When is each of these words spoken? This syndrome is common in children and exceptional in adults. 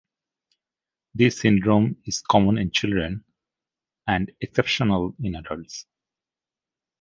This 1.13 1.41
syndrome 1.41 1.97
is 2.05 2.23
common 2.23 2.57
in 2.57 2.71
children 2.71 3.23
and 4.07 4.31
exceptional 4.41 5.13
in 5.21 5.35
adults. 5.35 5.85